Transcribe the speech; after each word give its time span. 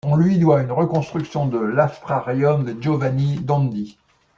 On 0.03 0.15
lui 0.15 0.39
doit 0.39 0.63
une 0.63 0.71
reconstruction 0.71 1.45
de 1.45 1.59
l’astrarium 1.59 2.63
de 2.63 2.75
Giovanni 2.81 3.35
Dondi. 3.35 3.99